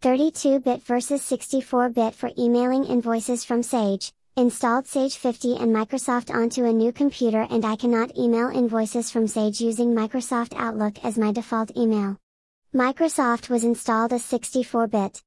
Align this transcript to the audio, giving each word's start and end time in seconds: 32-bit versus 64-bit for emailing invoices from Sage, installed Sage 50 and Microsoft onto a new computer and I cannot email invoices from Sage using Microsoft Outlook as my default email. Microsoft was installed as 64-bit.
32-bit 0.00 0.84
versus 0.84 1.20
64-bit 1.22 2.14
for 2.14 2.30
emailing 2.38 2.84
invoices 2.84 3.44
from 3.44 3.64
Sage, 3.64 4.12
installed 4.36 4.86
Sage 4.86 5.16
50 5.16 5.56
and 5.56 5.74
Microsoft 5.74 6.32
onto 6.32 6.64
a 6.64 6.72
new 6.72 6.92
computer 6.92 7.48
and 7.50 7.64
I 7.64 7.74
cannot 7.74 8.16
email 8.16 8.48
invoices 8.48 9.10
from 9.10 9.26
Sage 9.26 9.60
using 9.60 9.94
Microsoft 9.94 10.54
Outlook 10.56 11.04
as 11.04 11.18
my 11.18 11.32
default 11.32 11.76
email. 11.76 12.16
Microsoft 12.72 13.48
was 13.48 13.64
installed 13.64 14.12
as 14.12 14.22
64-bit. 14.22 15.16